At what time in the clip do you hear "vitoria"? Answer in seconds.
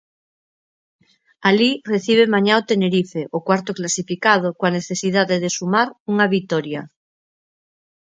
6.35-6.81